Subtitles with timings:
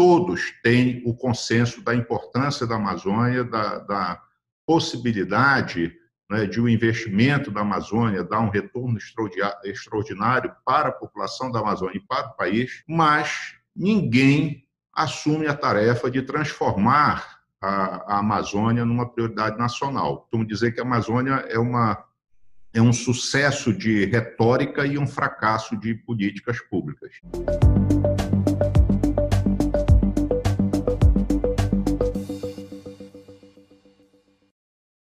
[0.00, 4.22] todos têm o consenso da importância da Amazônia, da, da
[4.64, 5.92] possibilidade
[6.30, 8.96] né, de o um investimento da Amazônia dar um retorno
[9.62, 16.10] extraordinário para a população da Amazônia e para o país, mas ninguém assume a tarefa
[16.10, 20.20] de transformar a, a Amazônia numa prioridade nacional.
[20.20, 22.06] Costumo dizer que a Amazônia é uma
[22.72, 27.20] é um sucesso de retórica e um fracasso de políticas públicas.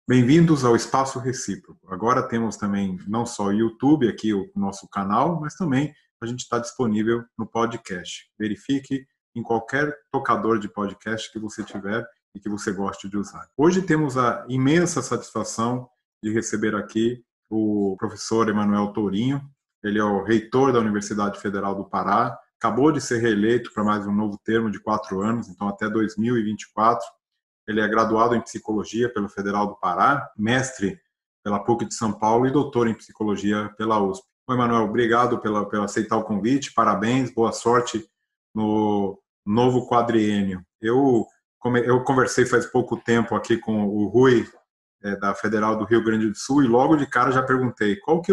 [0.09, 1.87] Bem-vindos ao Espaço Recíproco.
[1.87, 6.39] Agora temos também não só o YouTube, aqui o nosso canal, mas também a gente
[6.39, 8.27] está disponível no podcast.
[8.35, 13.47] Verifique em qualquer tocador de podcast que você tiver e que você goste de usar.
[13.55, 15.87] Hoje temos a imensa satisfação
[16.23, 19.39] de receber aqui o professor Emanuel Tourinho.
[19.83, 24.07] Ele é o reitor da Universidade Federal do Pará, acabou de ser reeleito para mais
[24.07, 27.05] um novo termo de quatro anos, então até 2024.
[27.69, 30.99] Ele é graduado em psicologia pela Federal do Pará, mestre
[31.43, 34.25] pela PUC de São Paulo e doutor em psicologia pela USP.
[34.47, 38.09] Oi, Emanuel, obrigado pela, pela aceitar o convite, parabéns, boa sorte
[38.55, 40.65] no novo quadriênio.
[40.81, 41.27] Eu,
[41.85, 44.49] eu conversei faz pouco tempo aqui com o Rui
[45.03, 48.19] é, da Federal do Rio Grande do Sul e logo de cara já perguntei qual
[48.19, 48.31] que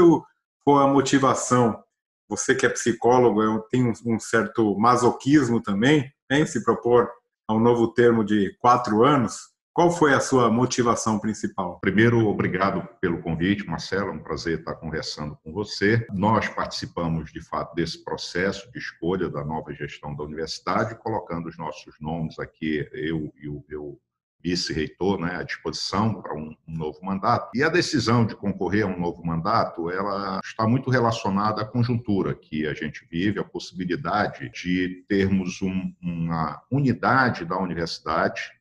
[0.65, 1.85] foi a motivação.
[2.27, 7.11] Você que é psicólogo, tem um certo masoquismo também em se propor
[7.49, 9.55] a um novo termo de quatro anos.
[9.73, 11.79] Qual foi a sua motivação principal?
[11.81, 14.09] Primeiro, obrigado pelo convite, Marcelo.
[14.09, 16.07] É um prazer estar conversando com você.
[16.15, 21.59] Nós participamos, de fato, desse processo de escolha da nova gestão da universidade, colocando os
[21.59, 24.01] nossos nomes aqui, eu e o meu
[24.43, 27.51] vice-reitor né, à disposição para um, um, novo mandato.
[27.55, 32.35] E a decisão de concorrer a um novo mandato, ela está muito relacionada à conjuntura
[32.35, 38.53] que a gente vive, a possibilidade de termos um, uma unidade da universidade,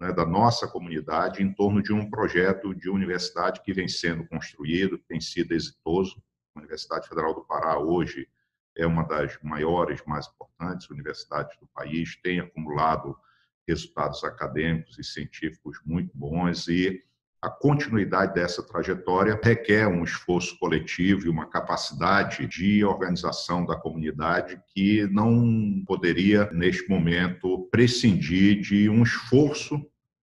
[0.00, 4.98] né, da nossa comunidade, em torno de um projeto de universidade que vem sendo construído,
[4.98, 6.22] tem sido exitoso.
[6.54, 8.28] A Universidade Federal do Pará hoje
[8.76, 13.16] é uma das maiores, mais importantes universidades do país, tem acumulado
[13.66, 17.02] resultados acadêmicos e científicos muito bons e
[17.44, 24.58] a continuidade dessa trajetória requer um esforço coletivo e uma capacidade de organização da comunidade
[24.68, 29.74] que não poderia, neste momento, prescindir de um esforço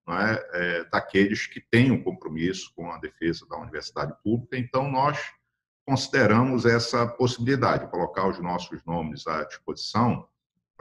[0.09, 4.57] é, é, daqueles que têm um compromisso com a defesa da universidade pública.
[4.57, 5.19] Então, nós
[5.85, 10.27] consideramos essa possibilidade, colocar os nossos nomes à disposição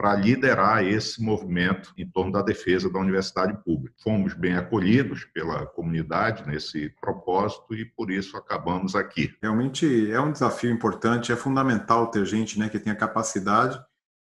[0.01, 3.95] para liderar esse movimento em torno da defesa da universidade pública.
[4.01, 9.31] Fomos bem acolhidos pela comunidade nesse propósito e por isso acabamos aqui.
[9.39, 13.79] Realmente é um desafio importante, é fundamental ter gente né, que tenha capacidade,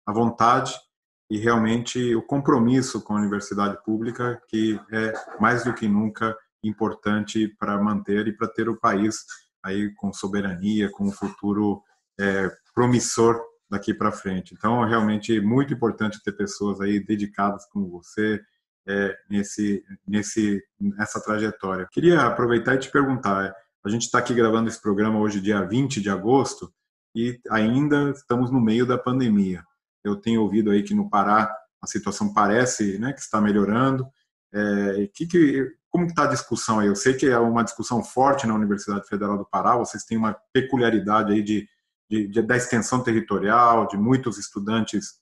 [0.06, 0.72] a vontade
[1.28, 7.48] e realmente o compromisso com a universidade pública, que é mais do que nunca importante
[7.58, 9.16] para manter e para ter o país
[9.60, 11.82] aí com soberania, com um futuro
[12.20, 13.42] é, promissor
[13.74, 14.54] daqui para frente.
[14.54, 18.40] Então, é realmente muito importante ter pessoas aí dedicadas como você
[18.86, 21.88] é, nesse, nesse, nessa trajetória.
[21.90, 23.52] Queria aproveitar e te perguntar,
[23.84, 26.72] a gente está aqui gravando esse programa hoje, dia 20 de agosto,
[27.14, 29.62] e ainda estamos no meio da pandemia.
[30.02, 31.52] Eu tenho ouvido aí que no Pará
[31.82, 34.06] a situação parece né, que está melhorando.
[34.52, 36.86] É, que, que, como está a discussão aí?
[36.86, 40.36] Eu sei que é uma discussão forte na Universidade Federal do Pará, vocês têm uma
[40.52, 41.68] peculiaridade aí de
[42.09, 45.20] de, de, da extensão territorial, de muitos estudantes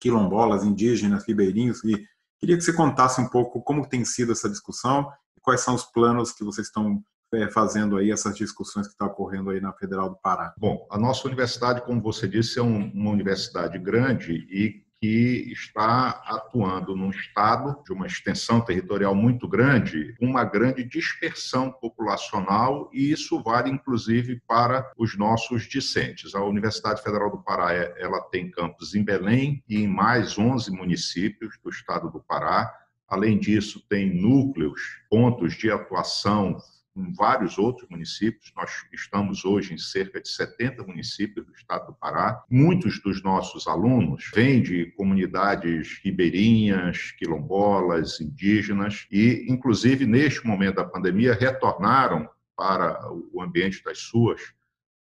[0.00, 2.06] quilombolas, indígenas, ribeirinhos, e
[2.38, 5.84] queria que você contasse um pouco como tem sido essa discussão e quais são os
[5.84, 7.02] planos que vocês estão
[7.32, 10.52] é, fazendo aí, essas discussões que estão ocorrendo aí na Federal do Pará.
[10.58, 16.10] Bom, a nossa universidade, como você disse, é um, uma universidade grande e que está
[16.26, 23.42] atuando num estado de uma extensão territorial muito grande, uma grande dispersão populacional, e isso
[23.42, 26.34] vale inclusive para os nossos discentes.
[26.34, 31.58] A Universidade Federal do Pará ela tem campus em Belém e em mais 11 municípios
[31.64, 32.70] do estado do Pará.
[33.08, 36.58] Além disso, tem núcleos, pontos de atuação
[36.96, 38.52] em vários outros municípios.
[38.56, 42.42] Nós estamos hoje em cerca de 70 municípios do estado do Pará.
[42.50, 50.84] Muitos dos nossos alunos vêm de comunidades ribeirinhas, quilombolas, indígenas e, inclusive, neste momento da
[50.84, 53.00] pandemia, retornaram para
[53.32, 54.52] o ambiente das suas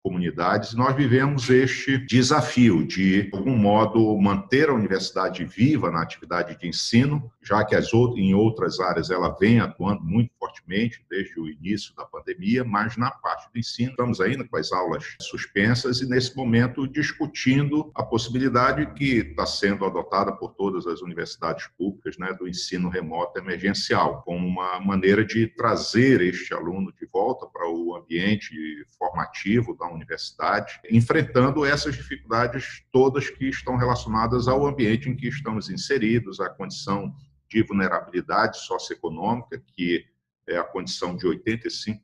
[0.04, 0.74] comunidades.
[0.74, 6.68] Nós vivemos este desafio de, de algum modo, manter a universidade viva na atividade de
[6.68, 11.50] ensino, já que as outras, em outras áreas ela vem atuando muito fortemente desde o
[11.50, 16.08] início da pandemia, mas na parte do ensino estamos ainda com as aulas suspensas e
[16.08, 22.34] nesse momento discutindo a possibilidade que está sendo adotada por todas as universidades públicas, né,
[22.34, 27.96] do ensino remoto emergencial, como uma maneira de trazer este aluno de volta para o
[27.96, 28.54] ambiente
[28.98, 35.70] formativo da universidade, enfrentando essas dificuldades todas que estão relacionadas ao ambiente em que estamos
[35.70, 37.14] inseridos, à condição
[37.50, 40.06] de vulnerabilidade socioeconômica, que
[40.48, 42.00] é a condição de 85%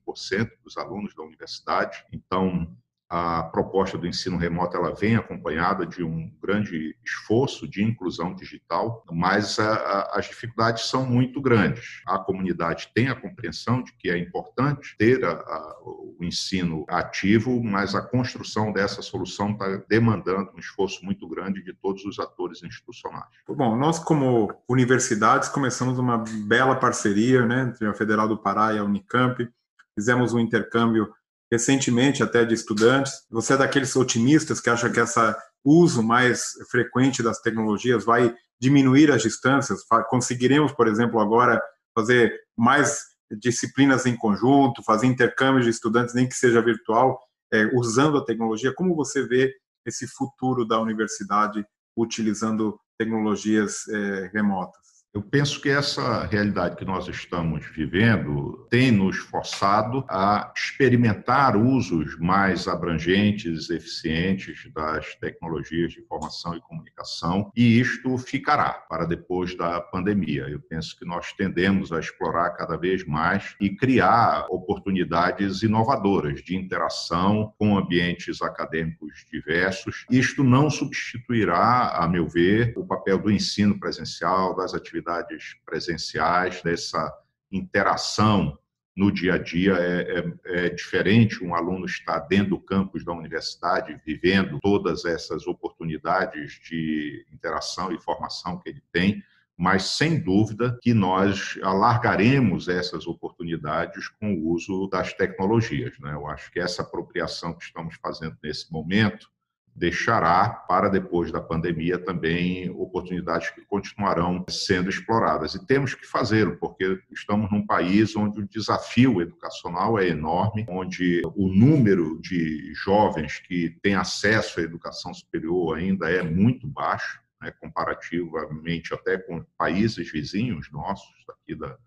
[0.64, 2.06] dos alunos da universidade.
[2.14, 2.76] Então,
[3.10, 9.04] a proposta do ensino remoto ela vem acompanhada de um grande esforço de inclusão digital,
[9.12, 12.02] mas a, a, as dificuldades são muito grandes.
[12.08, 17.94] A comunidade tem a compreensão de que é importante ter a, o ensino ativo, mas
[17.94, 23.30] a construção dessa solução está demandando um esforço muito grande de todos os atores institucionais.
[23.48, 28.80] Bom, nós como universidades começamos uma bela parceria né, entre a Federal do Pará e
[28.80, 29.48] a Unicamp,
[29.96, 31.14] fizemos um intercâmbio
[31.52, 33.14] recentemente até de estudantes.
[33.30, 39.12] Você é daqueles otimistas que acha que esse uso mais frequente das tecnologias vai diminuir
[39.12, 39.82] as distâncias?
[40.10, 41.62] Conseguiremos, por exemplo, agora
[41.94, 43.00] fazer mais
[43.32, 47.20] disciplinas em conjunto, fazer intercâmbios de estudantes, nem que seja virtual,
[47.52, 48.74] é, usando a tecnologia?
[48.74, 49.54] Como você vê
[49.86, 51.66] esse futuro da universidade
[51.98, 54.85] utilizando tecnologias é, remotas?
[55.16, 62.20] Eu penso que essa realidade que nós estamos vivendo tem nos forçado a experimentar usos
[62.20, 69.80] mais abrangentes, eficientes das tecnologias de informação e comunicação, e isto ficará para depois da
[69.80, 70.50] pandemia.
[70.50, 76.58] Eu penso que nós tendemos a explorar cada vez mais e criar oportunidades inovadoras de
[76.58, 80.06] interação com ambientes acadêmicos diversos.
[80.12, 86.62] Isto não substituirá, a meu ver, o papel do ensino presencial, das atividades atividades presenciais,
[86.62, 87.14] dessa
[87.52, 88.58] interação
[88.96, 93.12] no dia a dia é, é, é, diferente um aluno estar dentro do campus da
[93.12, 99.22] universidade, vivendo todas essas oportunidades de interação e formação que ele tem,
[99.58, 105.98] mas sem dúvida que nós alargaremos essas oportunidades com o uso das tecnologias.
[106.00, 106.14] Né?
[106.14, 109.30] Eu acho que essa apropriação que estamos fazendo nesse momento
[109.76, 115.54] deixará para depois da pandemia também oportunidades que continuarão sendo exploradas.
[115.54, 121.22] E temos que fazê-lo, porque estamos num país onde o desafio educacional é enorme, onde
[121.36, 127.52] o número de jovens que têm acesso à educação superior ainda é muito baixo, né,
[127.60, 131.78] comparativamente até com países vizinhos nossos, aqui da,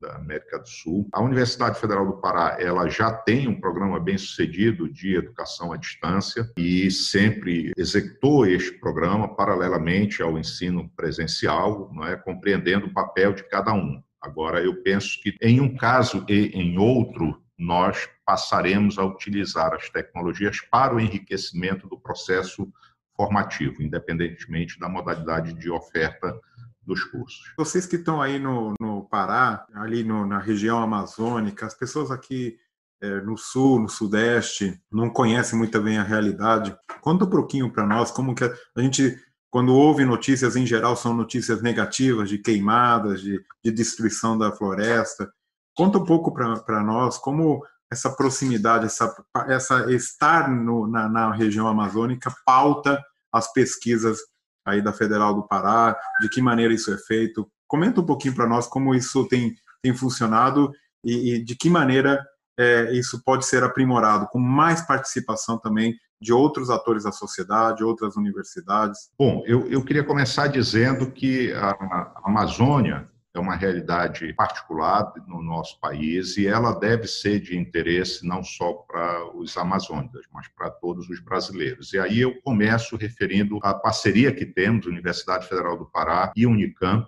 [0.00, 1.08] da América do Sul.
[1.12, 5.76] A Universidade Federal do Pará, ela já tem um programa bem sucedido de educação à
[5.76, 13.34] distância e sempre executou este programa paralelamente ao ensino presencial, não é, compreendendo o papel
[13.34, 14.02] de cada um.
[14.20, 19.90] Agora, eu penso que em um caso e em outro, nós passaremos a utilizar as
[19.90, 22.66] tecnologias para o enriquecimento do processo
[23.14, 26.40] formativo, independentemente da modalidade de oferta
[26.90, 27.40] dos cursos.
[27.56, 32.56] Vocês que estão aí no, no Pará, ali no, na região amazônica, as pessoas aqui
[33.00, 36.76] é, no sul, no sudeste, não conhecem muito bem a realidade.
[37.00, 39.16] Conta um pouquinho para nós como que a, a, gente,
[39.48, 45.32] quando ouve notícias em geral, são notícias negativas de queimadas, de, de destruição da floresta.
[45.74, 51.66] Conta um pouco para nós como essa proximidade, essa, essa estar no, na, na região
[51.66, 53.00] amazônica pauta
[53.32, 54.18] as pesquisas
[54.64, 57.50] aí da Federal do Pará, de que maneira isso é feito.
[57.66, 60.70] Comenta um pouquinho para nós como isso tem, tem funcionado
[61.04, 62.24] e, e de que maneira
[62.58, 68.16] é, isso pode ser aprimorado, com mais participação também de outros atores da sociedade, outras
[68.16, 69.08] universidades.
[69.18, 75.42] Bom, eu, eu queria começar dizendo que a, a Amazônia é uma realidade particular no
[75.42, 80.70] nosso país e ela deve ser de interesse não só para os amazônicos, mas para
[80.70, 81.92] todos os brasileiros.
[81.92, 87.06] E aí eu começo referindo à parceria que temos, Universidade Federal do Pará e Unicamp,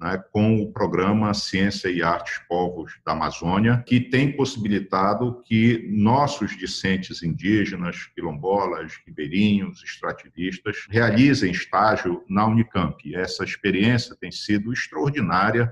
[0.00, 6.56] né, com o programa Ciência e Artes Povos da Amazônia, que tem possibilitado que nossos
[6.56, 13.14] discentes indígenas, quilombolas, ribeirinhos, extrativistas, realizem estágio na Unicamp.
[13.14, 15.70] Essa experiência tem sido extraordinária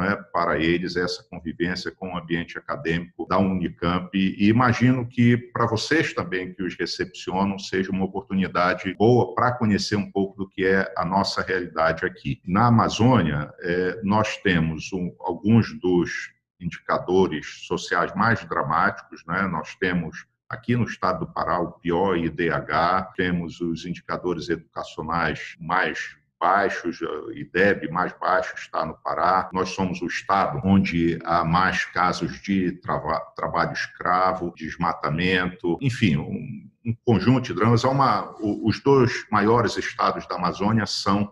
[0.00, 5.66] né, para eles essa convivência com o ambiente acadêmico da Unicamp e imagino que para
[5.66, 10.64] vocês também que os recepcionam seja uma oportunidade boa para conhecer um pouco do que
[10.64, 12.40] é a nossa realidade aqui.
[12.46, 19.46] Na Amazônia, é, nós temos um, alguns dos indicadores sociais mais dramáticos, né?
[19.46, 26.16] nós temos Aqui no estado do Pará, o pior IDH, temos os indicadores educacionais mais
[26.40, 27.00] baixos,
[27.34, 29.50] IDEB mais baixo está no Pará.
[29.52, 36.70] Nós somos o estado onde há mais casos de trava, trabalho escravo, desmatamento, enfim, um,
[36.86, 37.84] um conjunto de dramas.
[37.84, 41.30] Há uma, os dois maiores estados da Amazônia são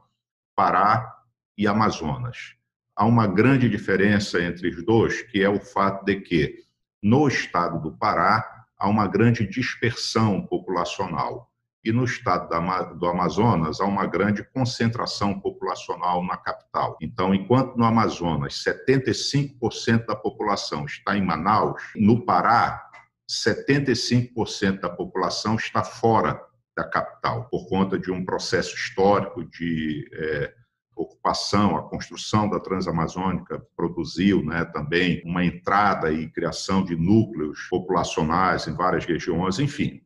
[0.55, 1.11] Pará
[1.57, 2.55] e Amazonas.
[2.95, 6.59] Há uma grande diferença entre os dois, que é o fato de que
[7.03, 11.48] no estado do Pará há uma grande dispersão populacional.
[11.85, 12.49] E no estado
[12.99, 16.97] do Amazonas há uma grande concentração populacional na capital.
[17.00, 22.88] Então, enquanto no Amazonas 75% da população está em Manaus, no Pará
[23.30, 26.40] 75% da população está fora
[26.76, 30.54] da capital, por conta de um processo histórico de é,
[30.97, 38.66] ocupação, a construção da Transamazônica produziu né, também uma entrada e criação de núcleos populacionais
[38.66, 40.00] em várias regiões, enfim.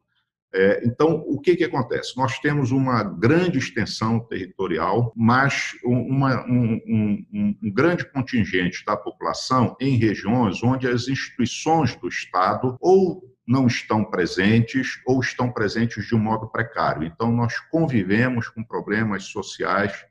[0.54, 2.16] É, então, o que, que acontece?
[2.16, 9.74] Nós temos uma grande extensão territorial, mas uma, um, um, um grande contingente da população
[9.80, 16.14] em regiões onde as instituições do Estado ou não estão presentes ou estão presentes de
[16.14, 17.04] um modo precário.
[17.04, 20.04] Então, nós convivemos com problemas sociais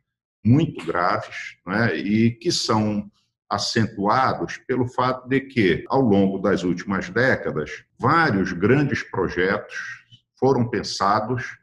[0.43, 3.09] muito graves né, e que são
[3.47, 10.00] acentuados pelo fato de que, ao longo das últimas décadas, vários grandes projetos
[10.41, 11.59] foram pensados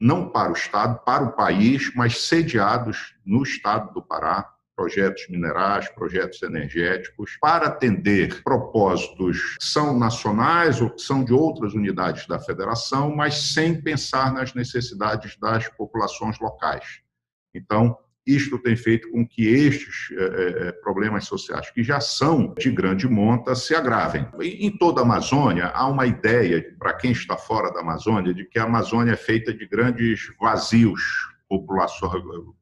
[0.00, 5.88] não para o Estado, para o país, mas sediados no Estado do Pará, projetos minerais,
[5.90, 12.40] projetos energéticos, para atender propósitos que são nacionais ou que são de outras unidades da
[12.40, 17.00] federação, mas sem pensar nas necessidades das populações locais.
[17.54, 23.06] Então, isto tem feito com que estes é, problemas sociais, que já são de grande
[23.06, 24.26] monta, se agravem.
[24.40, 28.58] Em toda a Amazônia, há uma ideia, para quem está fora da Amazônia, de que
[28.58, 31.02] a Amazônia é feita de grandes vazios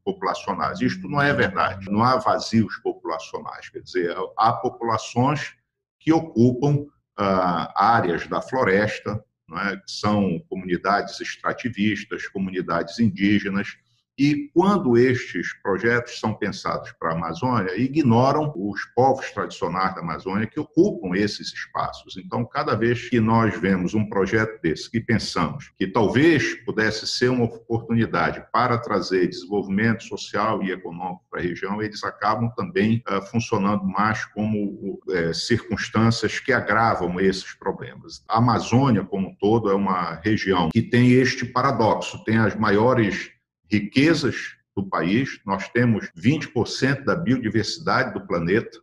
[0.04, 0.80] populacionais.
[0.80, 1.90] Isto não é verdade.
[1.90, 3.68] Não há vazios populacionais.
[3.68, 5.54] Quer dizer, há populações
[5.98, 9.22] que ocupam ah, áreas da floresta,
[9.58, 9.76] é?
[9.76, 13.76] que são comunidades extrativistas, comunidades indígenas,
[14.18, 20.46] e quando estes projetos são pensados para a Amazônia, ignoram os povos tradicionais da Amazônia
[20.46, 22.16] que ocupam esses espaços.
[22.16, 27.30] Então, cada vez que nós vemos um projeto desse, que pensamos que talvez pudesse ser
[27.30, 33.22] uma oportunidade para trazer desenvolvimento social e econômico para a região, eles acabam também uh,
[33.22, 38.22] funcionando mais como uh, circunstâncias que agravam esses problemas.
[38.28, 43.31] A Amazônia, como um todo, é uma região que tem este paradoxo, tem as maiores
[43.72, 48.78] riquezas do país, nós temos 20% da biodiversidade do planeta,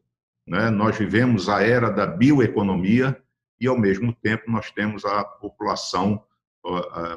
[0.47, 0.71] né?
[0.71, 3.15] nós vivemos a era da bioeconomia
[3.61, 6.23] e, ao mesmo tempo, nós temos a população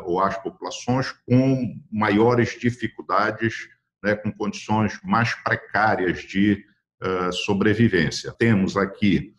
[0.05, 3.69] ou as populações com maiores dificuldades,
[4.03, 4.15] né?
[4.15, 6.65] com condições mais precárias de
[7.45, 8.33] sobrevivência.
[8.39, 9.35] Temos aqui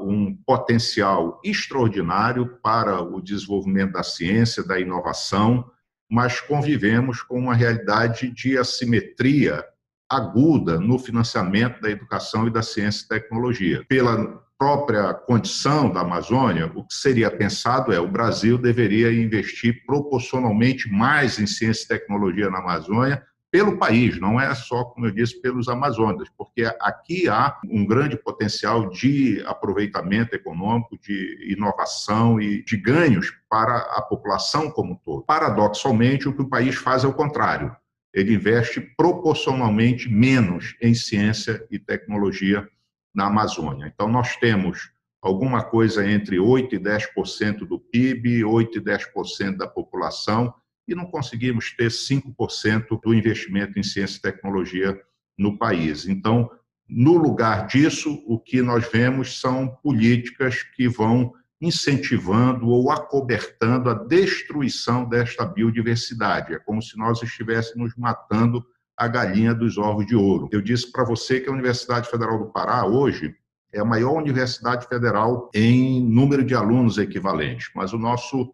[0.00, 5.70] um potencial extraordinário para o desenvolvimento da ciência, da inovação,
[6.10, 9.64] mas convivemos com uma realidade de assimetria
[10.10, 13.84] aguda no financiamento da educação e da ciência e tecnologia.
[13.86, 20.90] Pela própria condição da Amazônia, o que seria pensado é o Brasil deveria investir proporcionalmente
[20.90, 25.40] mais em ciência e tecnologia na Amazônia pelo país, não é só, como eu disse,
[25.40, 32.76] pelos amazônicos, porque aqui há um grande potencial de aproveitamento econômico, de inovação e de
[32.76, 35.22] ganhos para a população como um todo.
[35.22, 37.74] Paradoxalmente, o que o país faz é o contrário.
[38.12, 42.68] Ele investe proporcionalmente menos em ciência e tecnologia
[43.14, 43.90] na Amazônia.
[43.92, 44.90] Então, nós temos
[45.22, 50.52] alguma coisa entre 8% e 10% do PIB, 8% e 10% da população
[50.88, 54.98] e não conseguimos ter 5% do investimento em ciência e tecnologia
[55.38, 56.08] no país.
[56.08, 56.50] Então,
[56.88, 63.94] no lugar disso, o que nós vemos são políticas que vão incentivando ou acobertando a
[63.94, 66.54] destruição desta biodiversidade.
[66.54, 68.64] É como se nós estivéssemos matando
[68.96, 70.48] a galinha dos ovos de ouro.
[70.50, 73.34] Eu disse para você que a Universidade Federal do Pará, hoje,
[73.72, 78.52] é a maior universidade federal em número de alunos equivalentes, mas o nosso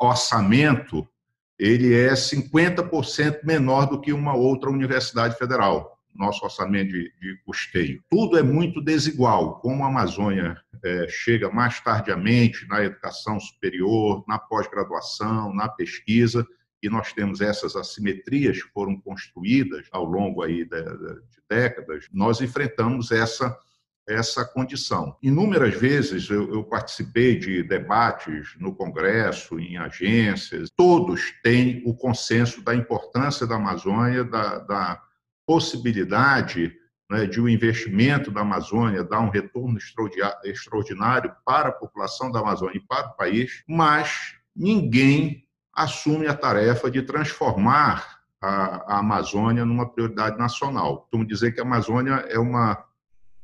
[0.00, 1.06] orçamento
[1.60, 8.02] ele é 50% menor do que uma outra universidade federal, nosso orçamento de, de custeio.
[8.08, 9.60] Tudo é muito desigual.
[9.60, 16.46] Como a Amazônia é, chega mais tardiamente na educação superior, na pós-graduação, na pesquisa,
[16.82, 22.40] e nós temos essas assimetrias que foram construídas ao longo aí de, de décadas, nós
[22.40, 23.54] enfrentamos essa
[24.08, 25.16] essa condição.
[25.22, 32.62] Inúmeras vezes eu, eu, participei de debates no Congresso, em agências, todos têm o consenso
[32.62, 35.02] da importância da Amazônia, da, da
[35.46, 36.72] possibilidade
[37.10, 39.78] né, de o um investimento da Amazônia dar um retorno
[40.44, 46.90] extraordinário para a população da Amazônia e para o país, mas ninguém assume a tarefa
[46.90, 51.02] de transformar a, a Amazônia numa prioridade nacional.
[51.02, 52.84] Costumo dizer que a Amazônia é uma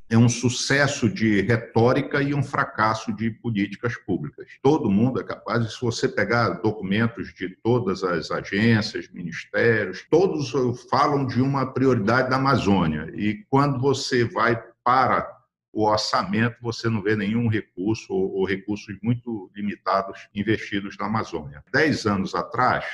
[0.08, 4.46] é um sucesso de retórica e um fracasso de políticas públicas.
[4.62, 10.52] Todo mundo é capaz, se você pegar documentos de todas as agências, ministérios, todos
[10.88, 13.10] falam de uma prioridade da Amazônia.
[13.14, 15.36] E quando você vai para
[15.72, 21.62] o orçamento, você não vê nenhum recurso ou, recursos muito limitados investidos na Amazônia.
[21.72, 22.84] Dez anos atrás,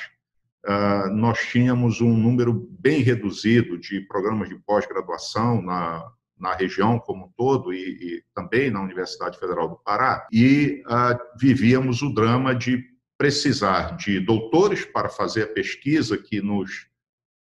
[0.64, 6.10] ah, nós tínhamos um número bem reduzido de programas de pós-graduação na
[6.42, 11.38] na região como um todo e, e, também na Universidade Federal do Pará, e uh,
[11.38, 12.84] vivíamos o drama de
[13.16, 16.88] precisar de doutores para fazer a pesquisa que nos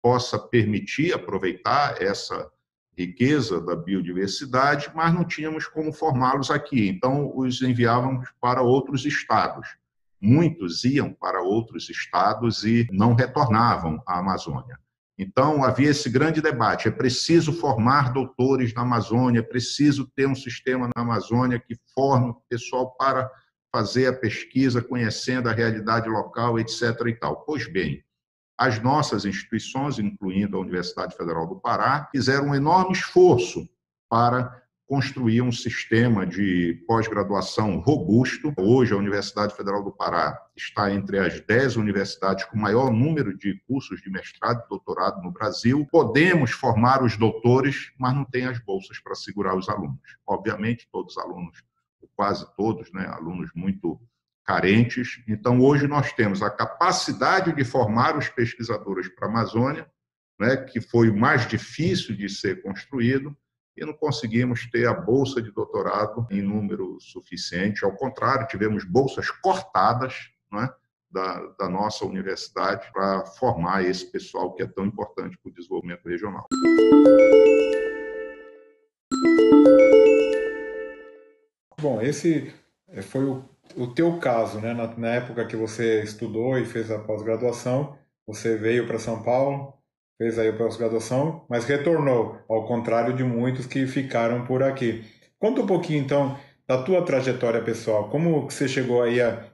[0.00, 2.48] possa permitir aproveitar essa
[2.96, 9.76] riqueza da biodiversidade, mas não tínhamos como formá-los aqui, então os enviávamos para outros estados.
[10.20, 14.78] Muitos iam para outros estados e não retornavam à Amazônia.
[15.18, 20.34] Então, havia esse grande debate: é preciso formar doutores na Amazônia, é preciso ter um
[20.34, 23.30] sistema na Amazônia que forme o pessoal para
[23.74, 26.82] fazer a pesquisa, conhecendo a realidade local, etc.
[27.06, 27.44] e tal.
[27.44, 28.04] Pois bem,
[28.58, 33.68] as nossas instituições, incluindo a Universidade Federal do Pará, fizeram um enorme esforço
[34.10, 38.52] para construir um sistema de pós-graduação robusto.
[38.58, 43.58] Hoje, a Universidade Federal do Pará está entre as dez universidades com maior número de
[43.66, 45.86] cursos de mestrado e doutorado no Brasil.
[45.90, 49.98] Podemos formar os doutores, mas não tem as bolsas para segurar os alunos.
[50.26, 51.62] Obviamente, todos os alunos,
[52.14, 54.00] quase todos, né, alunos muito
[54.44, 55.22] carentes.
[55.28, 59.86] Então, hoje nós temos a capacidade de formar os pesquisadores para a Amazônia,
[60.38, 63.36] né, que foi o mais difícil de ser construído,
[63.76, 67.84] e não conseguimos ter a bolsa de doutorado em número suficiente.
[67.84, 70.68] Ao contrário, tivemos bolsas cortadas é,
[71.10, 76.08] da, da nossa universidade para formar esse pessoal que é tão importante para o desenvolvimento
[76.08, 76.46] regional.
[81.80, 82.54] Bom, esse
[83.02, 83.44] foi o,
[83.76, 84.72] o teu caso, né?
[84.72, 89.74] Na, na época que você estudou e fez a pós-graduação, você veio para São Paulo,
[90.18, 95.04] fez aí a pós-graduação, mas retornou, ao contrário de muitos que ficaram por aqui.
[95.38, 99.44] Conta um pouquinho, então, da tua trajetória pessoal, como você chegou aí a,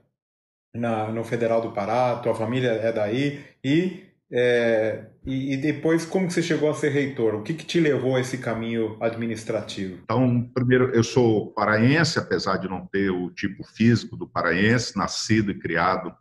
[0.74, 6.30] na, no Federal do Pará, tua família é daí, e, é, e, e, depois como
[6.30, 7.34] você chegou a ser reitor?
[7.34, 10.00] O que, que te levou a esse caminho administrativo?
[10.04, 15.50] Então, primeiro, eu sou paraense, apesar de não ter o tipo físico do paraense, nascido
[15.50, 16.14] e criado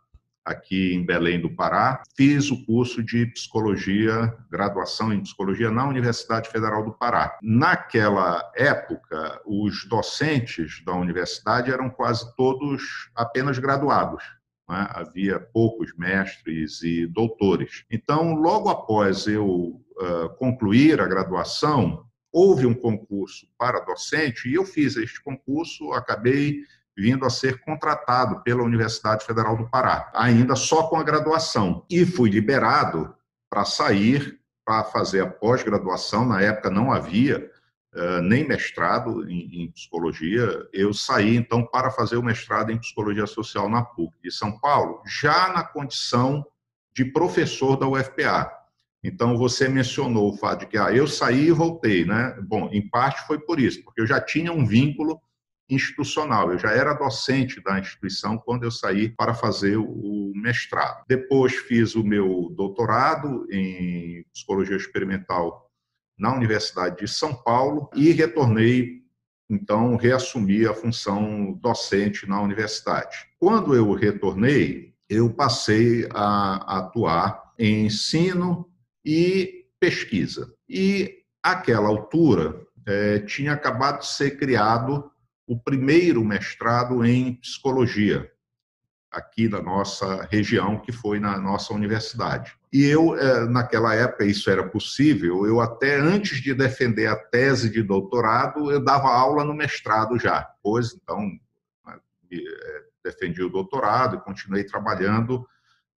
[0.48, 2.02] aqui em Belém do Pará.
[2.16, 7.38] Fiz o curso de psicologia, graduação em psicologia na Universidade Federal do Pará.
[7.42, 12.82] Naquela época, os docentes da universidade eram quase todos
[13.14, 14.24] apenas graduados.
[14.68, 14.88] Né?
[14.90, 17.84] Havia poucos mestres e doutores.
[17.90, 24.64] Então, logo após eu uh, concluir a graduação, houve um concurso para docente e eu
[24.64, 26.62] fiz este concurso, acabei
[26.98, 31.86] vindo a ser contratado pela Universidade Federal do Pará, ainda só com a graduação.
[31.88, 33.14] E fui liberado
[33.48, 36.26] para sair para fazer a pós-graduação.
[36.26, 37.48] Na época não havia
[37.94, 40.66] uh, nem mestrado em, em, psicologia.
[40.72, 45.00] Eu saí então para fazer o mestrado em psicologia social na PUC de São Paulo,
[45.06, 46.44] já na condição
[46.92, 48.50] de professor da UFPA.
[49.04, 52.36] Então, você mencionou o fato de que ah, eu saí e voltei, né?
[52.42, 55.20] Bom, em parte foi por isso, porque eu já tinha um vínculo
[55.68, 56.50] institucional.
[56.50, 61.04] Eu já era docente da instituição quando eu saí para fazer o mestrado.
[61.08, 65.70] Depois fiz o meu doutorado em psicologia experimental
[66.18, 68.98] na Universidade de São Paulo e retornei
[69.50, 73.16] então reassumi a função docente na universidade.
[73.38, 78.68] Quando eu retornei, eu passei a atuar em ensino
[79.04, 80.52] e pesquisa.
[80.68, 85.10] E àquela altura eh, tinha acabado de ser criado
[85.48, 88.30] o primeiro mestrado em psicologia
[89.10, 92.52] aqui da nossa região, que foi na nossa universidade.
[92.70, 97.70] E eu, eh, naquela época, isso era possível, eu até antes de defender a tese
[97.70, 100.46] de doutorado, eu dava aula no mestrado já.
[100.62, 101.26] Pois, então,
[102.30, 105.46] eh, defendi o doutorado e continuei trabalhando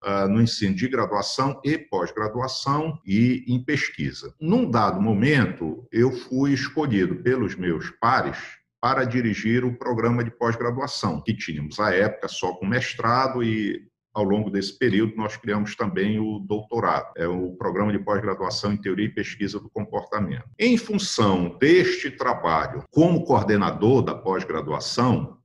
[0.04, 4.32] uh, no ensino de graduação e pós-graduação e em pesquisa.
[4.40, 11.20] Num dado momento, eu fui escolhido pelos meus pares para dirigir o programa de pós-graduação,
[11.20, 16.18] que tínhamos à época só com mestrado e ao longo desse período, nós criamos também
[16.18, 20.44] o doutorado, é o programa de pós-graduação em teoria e pesquisa do comportamento.
[20.58, 25.38] Em função deste trabalho, como coordenador da pós-graduação,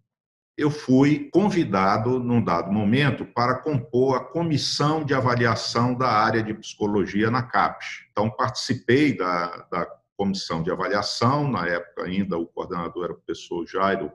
[0.58, 6.54] eu fui convidado, num dado momento, para compor a comissão de avaliação da área de
[6.54, 8.06] psicologia na CAPES.
[8.10, 9.86] Então, participei da, da
[10.18, 14.12] comissão de avaliação, na época ainda o coordenador era o professor Jairo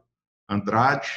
[0.49, 1.09] Andrade,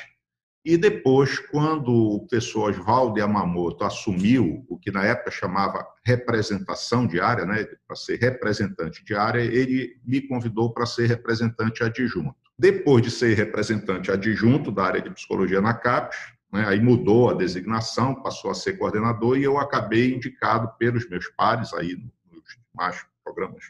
[0.66, 7.46] e depois, quando o professor Oswaldo Yamamoto assumiu o que na época chamava representação diária,
[7.46, 12.36] né, para ser representante de área, ele me convidou para ser representante adjunto.
[12.58, 16.18] Depois de ser representante adjunto da área de psicologia na CAPES,
[16.50, 21.28] né, aí mudou a designação, passou a ser coordenador e eu acabei indicado pelos meus
[21.28, 21.98] pares aí
[22.32, 23.66] nos demais programas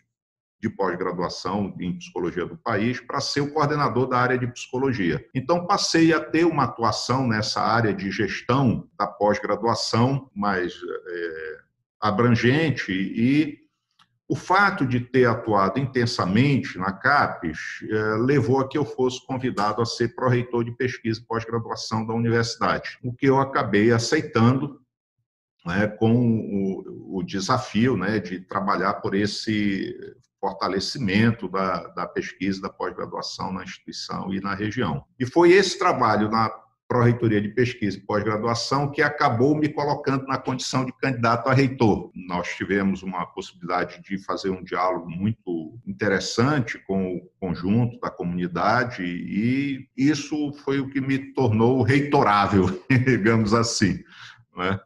[0.63, 5.23] de pós-graduação em psicologia do país para ser o coordenador da área de psicologia.
[5.36, 11.58] Então, passei a ter uma atuação nessa área de gestão da pós-graduação mais é,
[11.99, 13.60] abrangente e
[14.26, 19.82] o fato de ter atuado intensamente na CAPES é, levou a que eu fosse convidado
[19.82, 24.80] a ser pró-reitor de pesquisa e pós-graduação da universidade, o que eu acabei aceitando
[25.65, 29.93] né, com o, o desafio né, de trabalhar por esse
[30.43, 35.06] fortalecimento da, da pesquisa, da pós-graduação na instituição e na região.
[35.17, 36.51] E foi esse trabalho na
[36.86, 42.12] Pró-Reitoria de Pesquisa e Pós-Graduação que acabou me colocando na condição de candidato a reitor.
[42.13, 49.01] Nós tivemos uma possibilidade de fazer um diálogo muito interessante com o conjunto da comunidade
[49.01, 54.03] e isso foi o que me tornou reitorável, digamos assim.
[54.58, 54.77] Né?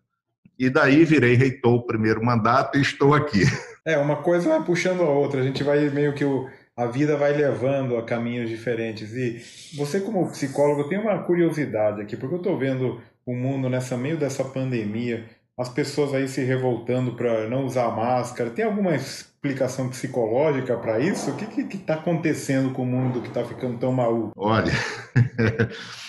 [0.59, 3.41] E daí virei reitor o primeiro mandato e estou aqui.
[3.87, 7.15] É, uma coisa vai puxando a outra, a gente vai meio que o, a vida
[7.15, 9.13] vai levando a caminhos diferentes.
[9.13, 9.41] E
[9.77, 14.17] você, como psicólogo, tem uma curiosidade aqui, porque eu estou vendo o mundo nessa meio
[14.17, 15.23] dessa pandemia,
[15.57, 18.49] as pessoas aí se revoltando para não usar máscara.
[18.49, 21.31] Tem alguma explicação psicológica para isso?
[21.31, 24.33] O que está acontecendo com o mundo que está ficando tão maluco?
[24.35, 24.73] Olha.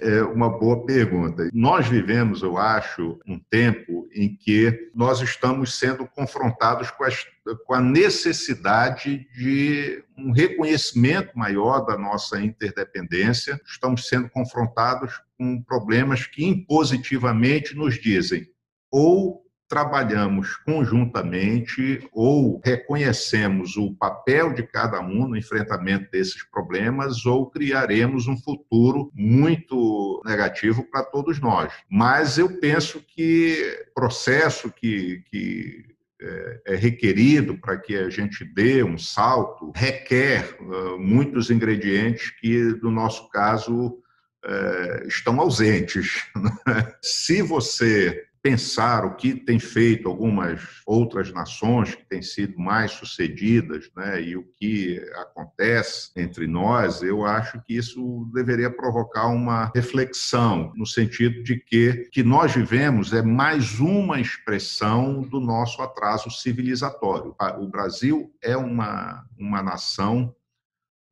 [0.00, 1.48] É uma boa pergunta.
[1.52, 7.26] Nós vivemos, eu acho, um tempo em que nós estamos sendo confrontados com, as,
[7.66, 13.60] com a necessidade de um reconhecimento maior da nossa interdependência.
[13.66, 18.46] Estamos sendo confrontados com problemas que impositivamente nos dizem
[18.90, 27.50] ou trabalhamos conjuntamente ou reconhecemos o papel de cada um no enfrentamento desses problemas ou
[27.50, 31.72] criaremos um futuro muito negativo para todos nós.
[31.90, 35.84] Mas eu penso que o processo que, que
[36.20, 42.58] é, é requerido para que a gente dê um salto requer uh, muitos ingredientes que,
[42.82, 43.98] no nosso caso,
[44.44, 46.24] uh, estão ausentes.
[46.66, 46.92] Né?
[47.02, 53.90] Se você pensar o que tem feito algumas outras nações que têm sido mais sucedidas,
[53.96, 60.72] né, e o que acontece entre nós, eu acho que isso deveria provocar uma reflexão
[60.76, 67.34] no sentido de que que nós vivemos é mais uma expressão do nosso atraso civilizatório.
[67.60, 70.34] O Brasil é uma uma nação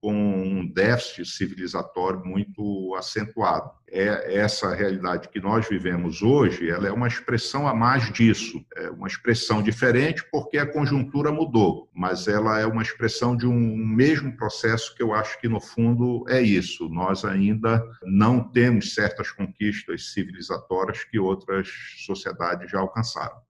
[0.07, 3.73] com um déficit civilizatório muito acentuado.
[3.88, 8.88] É essa realidade que nós vivemos hoje, ela é uma expressão a mais disso, é
[8.88, 14.37] uma expressão diferente porque a conjuntura mudou, mas ela é uma expressão de um mesmo
[14.37, 16.88] processo que eu acho que no fundo é isso.
[16.88, 21.69] Nós ainda não temos certas conquistas civilizatórias que outras
[22.07, 23.46] sociedades já alcançaram.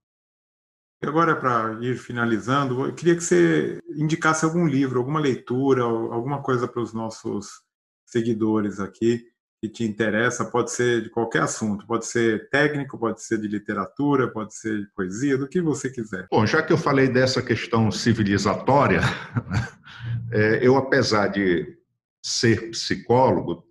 [1.03, 6.67] Agora, para ir finalizando, eu queria que você indicasse algum livro, alguma leitura, alguma coisa
[6.67, 7.63] para os nossos
[8.07, 9.25] seguidores aqui
[9.61, 10.45] que te interessa.
[10.45, 14.87] Pode ser de qualquer assunto, pode ser técnico, pode ser de literatura, pode ser de
[14.95, 16.27] poesia, do que você quiser.
[16.31, 19.01] Bom, já que eu falei dessa questão civilizatória,
[20.33, 21.77] é, eu, apesar de
[22.23, 23.65] ser psicólogo,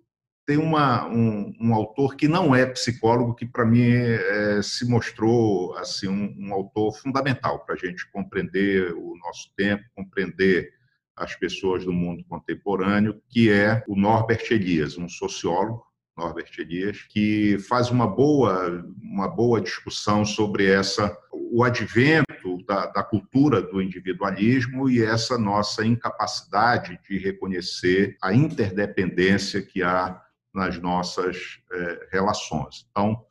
[0.46, 5.76] tem uma, um, um, autor que não é psicólogo, que para mim é, se mostrou
[5.76, 10.72] assim um, um autor fundamental para a gente compreender o nosso tempo, compreender
[11.16, 15.84] as pessoas do mundo contemporâneo, que é o Norbert Elias, um sociólogo,
[16.16, 23.02] Norbert Elias, que faz uma boa, uma boa discussão sobre essa o advento da, da
[23.02, 30.20] cultura do individualismo e essa nossa incapacidade de reconhecer a interdependência que há
[30.56, 32.86] nas nossas é, relações.
[32.90, 33.24] Então,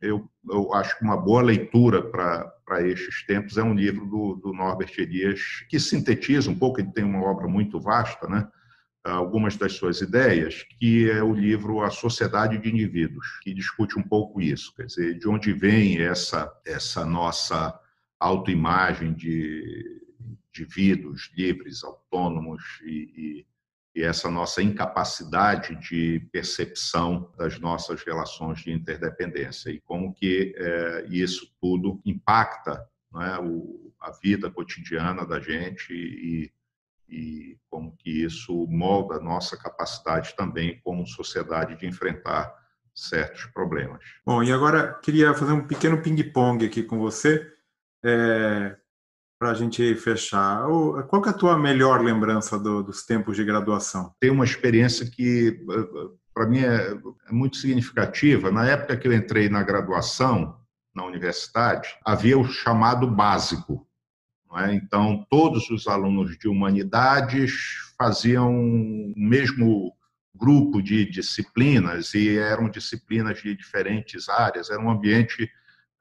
[0.00, 4.52] eu, eu acho que uma boa leitura para estes tempos é um livro do, do
[4.52, 8.46] Norbert Elias, que sintetiza um pouco, ele tem uma obra muito vasta, né?
[9.02, 14.02] algumas das suas ideias, que é o livro A Sociedade de Indivíduos, que discute um
[14.02, 17.78] pouco isso, quer dizer, de onde vem essa, essa nossa
[18.18, 20.02] autoimagem de
[20.50, 23.46] indivíduos livres, autônomos e, e
[23.96, 31.06] e essa nossa incapacidade de percepção das nossas relações de interdependência e como que é,
[31.08, 36.52] isso tudo impacta é, o, a vida cotidiana da gente e,
[37.08, 42.54] e como que isso molda a nossa capacidade também como sociedade de enfrentar
[42.94, 44.02] certos problemas.
[44.26, 47.50] Bom, e agora queria fazer um pequeno ping-pong aqui com você.
[48.04, 48.76] É,
[49.38, 50.64] para a gente fechar,
[51.08, 54.14] qual é a tua melhor lembrança do, dos tempos de graduação?
[54.18, 55.58] Tem uma experiência que,
[56.32, 56.92] para mim, é,
[57.28, 58.50] é, muito significativa.
[58.50, 60.58] Na época que eu entrei na graduação,
[60.94, 63.86] na universidade, havia o chamado básico.
[64.58, 64.72] É?
[64.72, 67.52] Então, todos os alunos de humanidades
[67.98, 69.92] faziam o mesmo
[70.34, 74.70] grupo de disciplinas e eram disciplinas de diferentes áreas.
[74.70, 75.50] Era um ambiente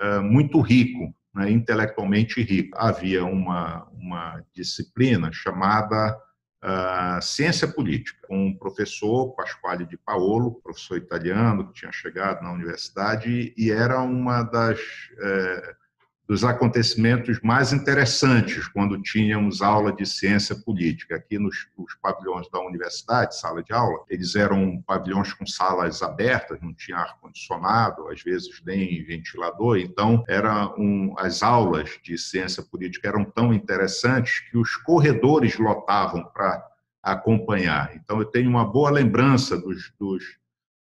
[0.02, 2.78] uh, muito rico né, intelectualmente rico.
[2.78, 6.18] Havia uma, uma disciplina chamada
[6.64, 12.54] uh, Ciência Política, com um professor, Pasquale de Paolo, professor italiano, que tinha chegado na
[12.54, 14.80] universidade, e era uma das.
[15.20, 15.76] Eh,
[16.28, 21.16] dos acontecimentos mais interessantes quando tínhamos aula de ciência política.
[21.16, 26.60] Aqui nos, nos, pavilhões da universidade, sala de aula, eles eram pavilhões com salas abertas,
[26.62, 33.08] não tinha ar-condicionado, às vezes nem ventilador, então era um, as aulas de ciência política
[33.08, 36.66] eram tão interessantes que os corredores lotavam para
[37.04, 37.96] acompanhar.
[37.96, 40.24] Então eu tenho uma boa lembrança dos, dos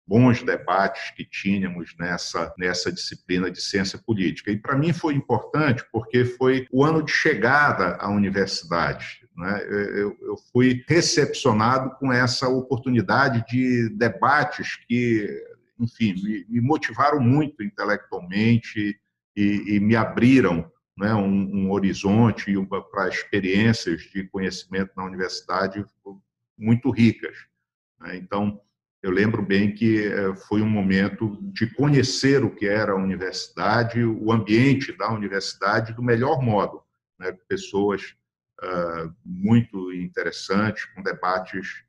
[0.06, 4.50] bons debates que tínhamos nessa, nessa disciplina de ciência política.
[4.50, 9.26] E para mim foi importante porque foi o ano de chegada à universidade.
[9.36, 9.66] Né?
[9.66, 15.28] Eu, eu fui recepcionado com essa oportunidade de debates que,
[15.80, 18.98] enfim, me, me motivaram muito intelectualmente
[19.36, 22.54] e, e me abriram né, um, um horizonte
[22.92, 25.84] para experiências de conhecimento na universidade
[26.56, 27.36] muito ricas.
[28.00, 28.16] Né?
[28.16, 28.60] Então,
[29.04, 34.02] eu lembro bem que eh, foi um momento de conhecer o que era a universidade,
[34.02, 36.82] o ambiente da universidade do melhor modo,
[37.18, 37.36] né?
[37.46, 38.14] pessoas
[38.62, 41.84] uh, muito interessantes, com debates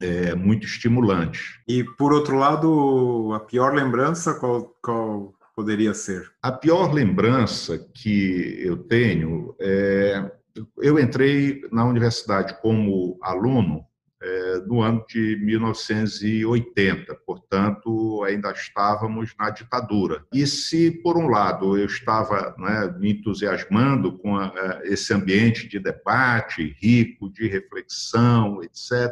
[0.00, 1.58] é, muito estimulantes.
[1.68, 6.32] E, por outro lado, a pior lembrança, qual, qual poderia ser?
[6.42, 10.32] A pior lembrança que eu tenho é.
[10.78, 13.84] Eu entrei na universidade como aluno
[14.22, 20.24] é, no ano de 1980, portanto, ainda estávamos na ditadura.
[20.32, 24.52] E se, por um lado, eu estava né, me entusiasmando com a,
[24.84, 29.10] esse ambiente de debate rico, de reflexão, etc.,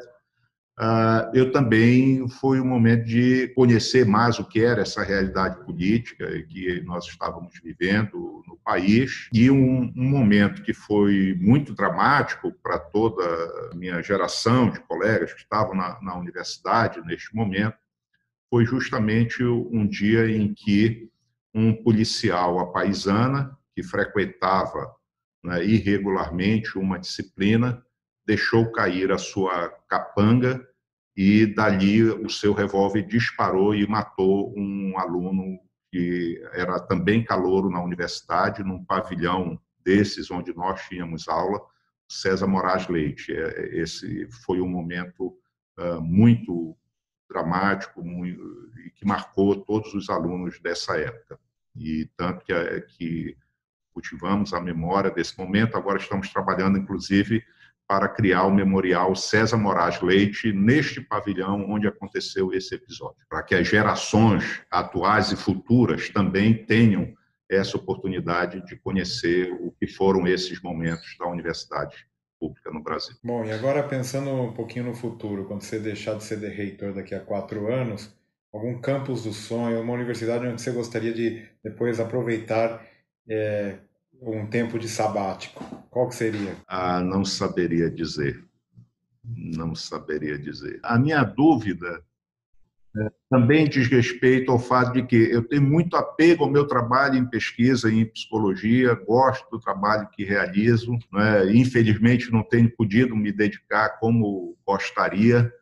[1.34, 6.80] eu também foi um momento de conhecer mais o que era essa realidade política que
[6.82, 9.28] nós estávamos vivendo no país.
[9.32, 13.24] E um, um momento que foi muito dramático para toda
[13.72, 17.76] a minha geração de colegas que estavam na, na universidade neste momento
[18.50, 21.08] foi justamente um dia em que
[21.52, 24.94] um policial apaisana que frequentava
[25.44, 27.82] né, irregularmente uma disciplina
[28.26, 30.67] deixou cair a sua capanga
[31.18, 35.58] e dali o seu revólver disparou e matou um aluno
[35.90, 41.60] que era também calouro na universidade, num pavilhão desses onde nós tínhamos aula,
[42.08, 43.32] César Moraes Leite.
[43.32, 45.36] É, esse foi um momento
[46.00, 46.76] muito
[47.28, 51.38] dramático e que marcou todos os alunos dessa época.
[51.74, 53.36] E tanto que, que
[53.92, 57.42] cultivamos a memória desse momento, agora estamos trabalhando, inclusive,
[57.88, 63.54] para criar o memorial César Moraes Leite neste pavilhão onde aconteceu esse episódio, para que
[63.54, 67.16] as gerações atuais e futuras também tenham
[67.50, 72.06] essa oportunidade de conhecer o que foram esses momentos da universidade
[72.38, 73.16] pública no Brasil.
[73.24, 76.92] Bom, e agora pensando um pouquinho no futuro, quando você deixar de ser de reitor
[76.92, 78.14] daqui a quatro anos,
[78.52, 82.86] algum campus do sonho, uma universidade onde você gostaria de depois aproveitar
[83.26, 83.78] é,
[84.20, 85.64] um tempo de sabático?
[85.90, 86.56] Qual que seria?
[86.66, 88.44] Ah, não saberia dizer.
[89.24, 90.80] Não saberia dizer.
[90.82, 92.02] A minha dúvida
[92.96, 97.16] é, também diz respeito ao fato de que eu tenho muito apego ao meu trabalho
[97.16, 101.52] em pesquisa em psicologia, gosto do trabalho que realizo, né?
[101.52, 105.52] infelizmente não tenho podido me dedicar como gostaria,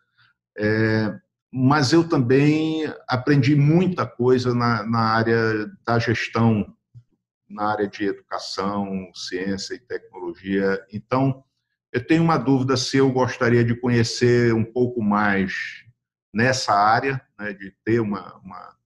[0.57, 1.19] é,
[1.53, 6.76] mas eu também aprendi muita coisa na, na área da gestão,
[7.49, 10.85] na área de educação, ciência e tecnologia.
[10.93, 11.45] Então,
[11.93, 15.85] eu tenho uma dúvida se eu gostaria de conhecer um pouco mais
[16.35, 18.77] nessa área, né, de ter uma, uma,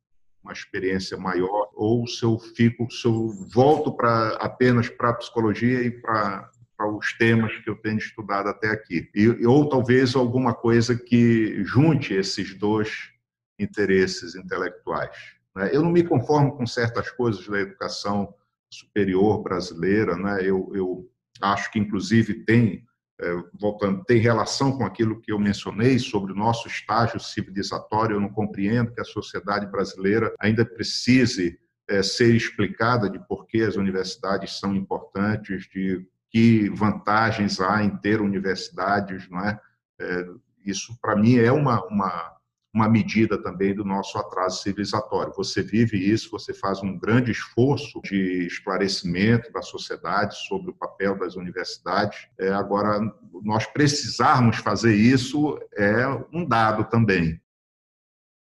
[0.42, 5.82] uma, experiência maior, ou se eu fico, se eu volto para apenas para a psicologia
[5.82, 6.48] e para
[6.80, 9.10] para os temas que eu tenho estudado até aqui.
[9.14, 13.10] E, ou talvez alguma coisa que junte esses dois
[13.58, 15.14] interesses intelectuais.
[15.54, 15.68] Né?
[15.74, 18.34] Eu não me conformo com certas coisas da educação
[18.72, 20.40] superior brasileira, né?
[20.42, 22.84] eu, eu acho que, inclusive, tem,
[23.20, 28.16] é, voltando, tem relação com aquilo que eu mencionei sobre o nosso estágio civilizatório.
[28.16, 33.62] Eu não compreendo que a sociedade brasileira ainda precise é, ser explicada de por que
[33.62, 39.60] as universidades são importantes, de que vantagens há em ter universidades, não é?
[40.00, 40.26] é
[40.64, 42.36] isso, para mim, é uma, uma,
[42.72, 45.34] uma medida também do nosso atraso civilizatório.
[45.36, 51.18] Você vive isso, você faz um grande esforço de esclarecimento da sociedade sobre o papel
[51.18, 52.28] das universidades.
[52.38, 53.00] É, agora,
[53.42, 57.40] nós precisarmos fazer isso é um dado também.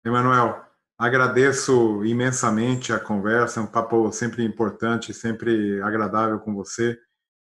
[0.05, 0.63] Emanuel,
[0.97, 6.99] agradeço imensamente a conversa, é um papo sempre importante, sempre agradável com você.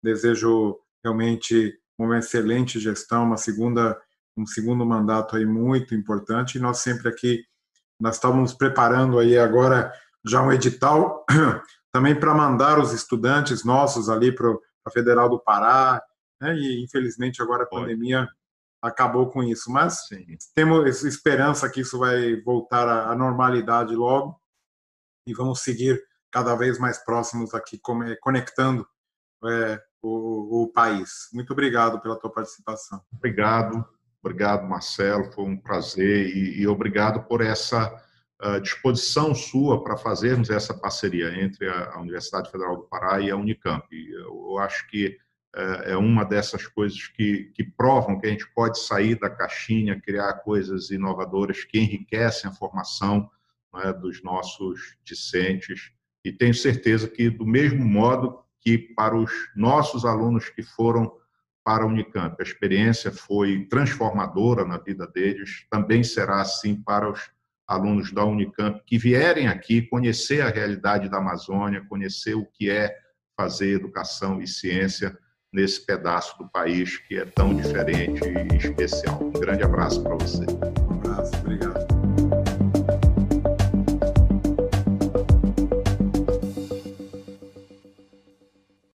[0.04, 3.99] Desejo realmente uma excelente gestão, uma segunda
[4.38, 6.58] um segundo mandato aí muito importante.
[6.58, 7.43] E nós sempre aqui
[8.00, 9.93] nós estávamos preparando aí agora
[10.26, 11.26] já um edital
[11.91, 14.54] também para mandar os estudantes nossos ali para
[14.86, 16.02] a Federal do Pará,
[16.41, 16.56] né?
[16.56, 18.28] e infelizmente agora a pandemia
[18.82, 20.38] acabou com isso, mas Sim.
[20.54, 24.39] temos esperança que isso vai voltar à normalidade logo
[25.28, 27.80] e vamos seguir cada vez mais próximos aqui,
[28.21, 28.86] conectando
[29.45, 31.30] é, o, o, país.
[31.34, 33.02] Muito obrigado pela tua participação.
[33.13, 33.88] Obrigado,
[34.25, 37.93] obrigado Marcelo, foi um prazer e, e obrigado por essa
[38.43, 43.29] uh, disposição sua para fazermos essa parceria entre a, a, Universidade Federal do Pará e
[43.29, 43.85] a Unicamp.
[43.91, 45.15] Eu, eu acho que
[45.55, 50.01] uh, é uma dessas coisas que, que provam que a gente pode sair da caixinha,
[50.01, 53.29] criar coisas inovadoras que enriquecem a formação
[53.75, 55.91] né, dos nossos discentes.
[56.23, 61.15] E tenho certeza que, do mesmo modo que para os nossos alunos que foram
[61.65, 67.32] para a Unicamp, a experiência foi transformadora na vida deles, também será assim para os
[67.67, 72.95] alunos da Unicamp que vierem aqui conhecer a realidade da Amazônia, conhecer o que é
[73.36, 75.17] fazer educação e ciência
[75.51, 79.23] nesse pedaço do país que é tão diferente e especial.
[79.23, 80.45] Um grande abraço para você.
[80.88, 81.85] Um abraço, obrigado.